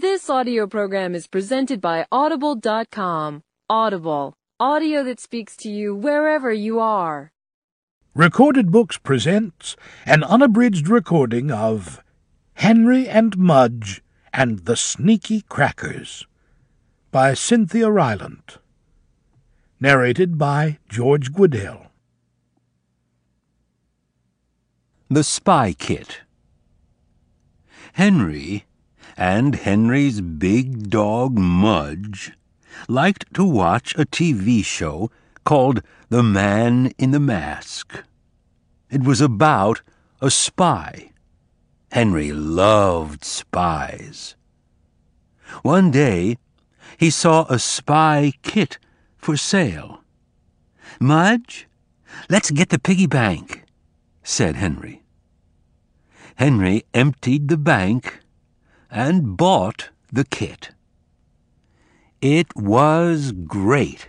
[0.00, 3.42] This audio program is presented by Audible.com.
[3.68, 7.32] Audible, audio that speaks to you wherever you are.
[8.14, 9.76] Recorded Books presents
[10.06, 12.02] an unabridged recording of
[12.54, 14.00] Henry and Mudge
[14.32, 16.26] and the Sneaky Crackers
[17.10, 18.56] by Cynthia Rylant.
[19.80, 21.88] Narrated by George Guidall.
[25.10, 26.22] The Spy Kit.
[27.92, 28.64] Henry
[29.16, 32.32] and Henry's big dog Mudge
[32.88, 35.10] liked to watch a TV show
[35.44, 38.04] called The Man in the Mask.
[38.90, 39.82] It was about
[40.20, 41.10] a spy.
[41.92, 44.36] Henry loved spies.
[45.62, 46.36] One day,
[46.96, 48.78] he saw a spy kit
[49.16, 50.02] for sale.
[51.00, 51.66] Mudge,
[52.28, 53.64] let's get the piggy bank,
[54.22, 55.02] said Henry.
[56.36, 58.20] Henry emptied the bank
[58.90, 60.70] and bought the kit.
[62.20, 64.08] It was great.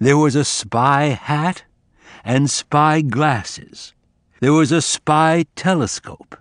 [0.00, 1.64] There was a spy hat
[2.24, 3.94] and spy glasses.
[4.40, 6.36] There was a spy telescope.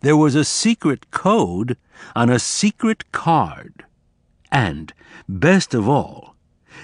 [0.00, 1.76] There was a secret code
[2.14, 3.84] on a secret card.
[4.52, 4.92] And,
[5.28, 6.36] best of all,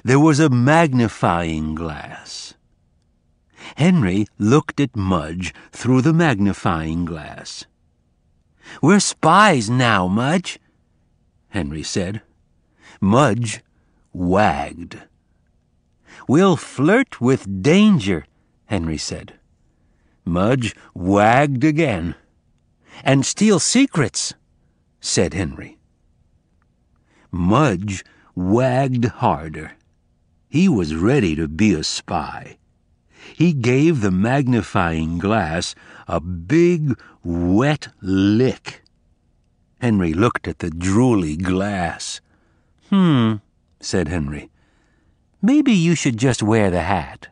[0.04, 2.54] there was a magnifying glass.
[3.76, 7.66] Henry looked at Mudge through the magnifying glass.
[8.80, 10.58] We're spies now, Mudge,
[11.48, 12.22] Henry said.
[13.00, 13.62] Mudge
[14.12, 15.02] wagged.
[16.28, 18.26] We'll flirt with danger,
[18.66, 19.34] Henry said.
[20.24, 22.14] Mudge wagged again.
[23.04, 24.34] And steal secrets,
[25.00, 25.78] said Henry.
[27.30, 29.72] Mudge wagged harder.
[30.48, 32.58] He was ready to be a spy.
[33.36, 35.74] He gave the magnifying glass
[36.08, 38.82] a big, wet lick.
[39.80, 42.20] Henry looked at the drooly glass.
[42.90, 43.36] Hmm,
[43.80, 44.50] said Henry.
[45.40, 47.28] Maybe you should just wear the hat.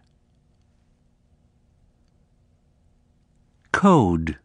[3.72, 4.38] Code.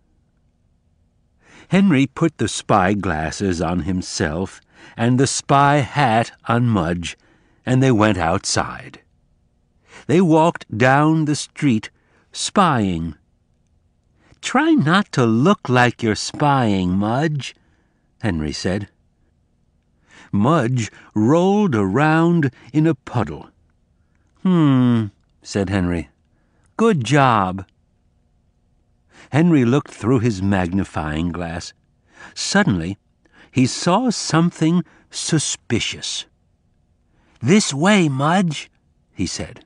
[1.70, 4.62] Henry put the spy glasses on himself
[4.96, 7.18] and the spy hat on Mudge,
[7.66, 9.02] and they went outside.
[10.08, 11.90] They walked down the street,
[12.32, 13.16] spying.
[14.42, 17.56] Try not to look like you're spying, Mudge,
[18.22, 18.90] Henry said.
[20.32, 23.50] Mudge rolled around in a puddle.
[24.44, 25.08] Hmm,
[25.42, 26.10] said Henry.
[26.78, 27.66] Good job.
[29.32, 31.74] Henry looked through his magnifying glass.
[32.36, 32.98] Suddenly,
[33.52, 36.26] he saw something suspicious.
[37.42, 38.70] This way, Mudge,
[39.14, 39.65] he said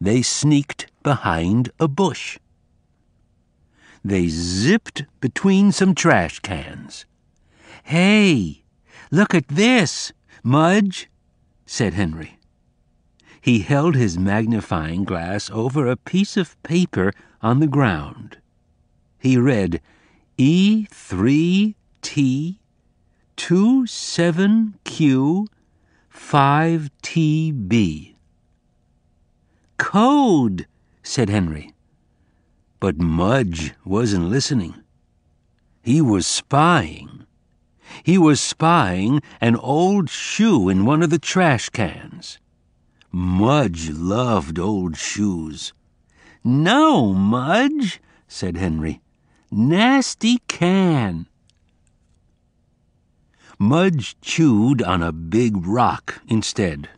[0.00, 2.38] they sneaked behind a bush.
[4.04, 7.06] They zipped between some trash cans.
[7.82, 8.62] Hey,
[9.10, 10.12] look at this,
[10.42, 11.08] Mudge,
[11.66, 12.38] said Henry.
[13.40, 17.12] He held his magnifying glass over a piece of paper
[17.42, 18.38] on the ground.
[19.18, 19.80] He read
[20.38, 21.74] E3T
[23.36, 25.46] 27Q
[26.14, 28.14] 5TB.
[29.80, 30.66] Code,
[31.02, 31.72] said Henry.
[32.80, 34.74] But Mudge wasn't listening.
[35.82, 37.24] He was spying.
[38.04, 42.38] He was spying an old shoe in one of the trash cans.
[43.10, 45.72] Mudge loved old shoes.
[46.44, 49.00] No, Mudge, said Henry.
[49.50, 51.26] Nasty can.
[53.58, 56.90] Mudge chewed on a big rock instead.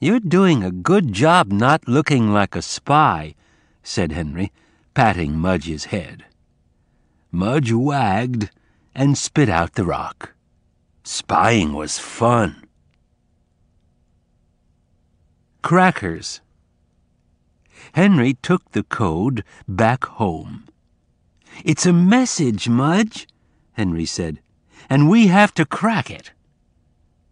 [0.00, 3.34] You're doing a good job not looking like a spy,
[3.82, 4.52] said Henry,
[4.94, 6.24] patting Mudge's head.
[7.32, 8.50] Mudge wagged
[8.94, 10.34] and spit out the rock.
[11.02, 12.68] Spying was fun.
[15.62, 16.40] Crackers.
[17.92, 20.68] Henry took the code back home.
[21.64, 23.26] It's a message, Mudge,
[23.72, 24.40] Henry said,
[24.88, 26.30] and we have to crack it.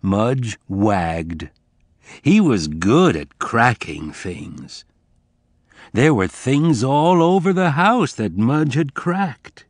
[0.02, 1.50] Mudge wagged.
[2.23, 4.85] He was good at cracking things.
[5.93, 9.64] There were things all over the house that Mudge had cracked.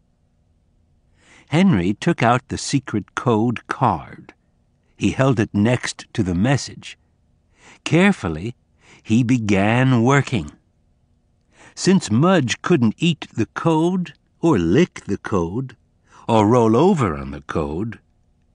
[1.49, 4.35] Henry took out the secret code card.
[4.97, 6.99] He held it next to the message.
[7.85, 8.57] Carefully,
[9.03, 10.51] he began working.
[11.75, 15.77] Since Mudge couldn't eat the code, or lick the code,
[16.27, 18.01] or roll over on the code,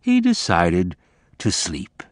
[0.02, 0.96] he decided
[1.38, 2.04] to sleep.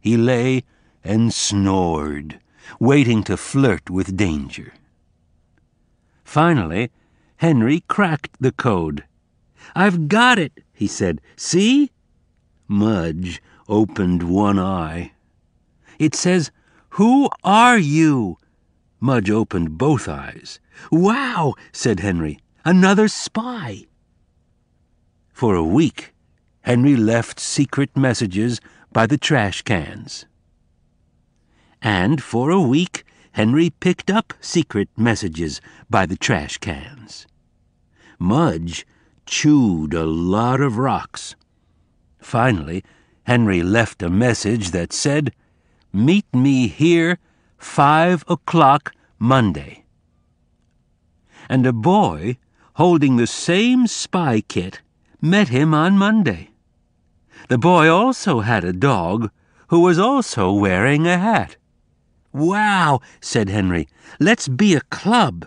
[0.00, 0.64] He lay
[1.04, 2.40] and snored,
[2.80, 4.72] waiting to flirt with danger.
[6.24, 6.90] Finally,
[7.36, 9.04] Henry cracked the code.
[9.76, 11.20] I've got it, he said.
[11.36, 11.90] See?
[12.66, 15.12] Mudge opened one eye.
[15.98, 16.50] It says,
[16.90, 18.38] Who are you?
[19.00, 20.58] Mudge opened both eyes.
[20.90, 23.84] Wow, said Henry, another spy.
[25.32, 26.14] For a week,
[26.62, 28.60] Henry left secret messages
[28.92, 30.24] by the trash cans.
[31.84, 35.60] And for a week, Henry picked up secret messages
[35.90, 37.26] by the trash cans.
[38.18, 38.86] Mudge
[39.26, 41.36] chewed a lot of rocks.
[42.18, 42.82] Finally,
[43.24, 45.34] Henry left a message that said,
[45.92, 47.18] Meet me here,
[47.58, 49.84] five o'clock Monday.
[51.50, 52.38] And a boy,
[52.76, 54.80] holding the same spy kit,
[55.20, 56.48] met him on Monday.
[57.48, 59.30] The boy also had a dog
[59.68, 61.56] who was also wearing a hat.
[62.34, 63.86] Wow, said Henry,
[64.18, 65.46] let's be a club.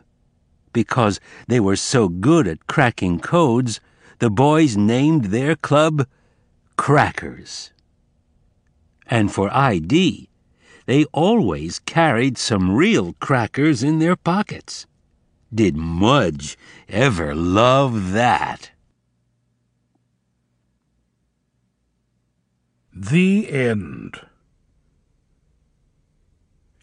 [0.72, 3.82] Because they were so good at cracking codes,
[4.20, 6.08] the boys named their club
[6.78, 7.74] Crackers.
[9.06, 10.30] And for ID,
[10.86, 14.88] they always carried some real crackers in their pockets.
[15.54, 16.58] Did Mudge
[16.88, 18.72] ever love that?
[22.94, 24.22] The End.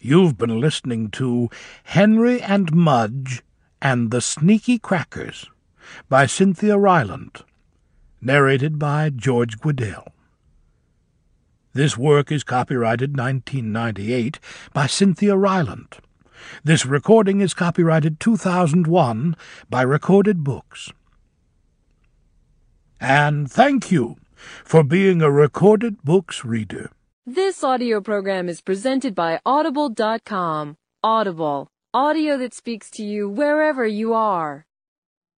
[0.07, 1.49] You've been listening to
[1.85, 3.43] Henry and Mudge
[3.81, 5.47] and the Sneaky Crackers
[6.11, 7.41] by Cynthia Rylant,
[8.21, 10.09] narrated by George Guidall.
[11.73, 14.39] This work is copyrighted 1998
[14.75, 16.01] by Cynthia Rylant.
[16.63, 19.35] This recording is copyrighted 2001
[19.71, 20.93] by Recorded Books.
[23.01, 24.17] And thank you
[24.65, 26.91] for being a Recorded Books reader.
[27.27, 30.77] This audio program is presented by Audible.com.
[31.03, 34.67] Audible, audio that speaks to you wherever you are.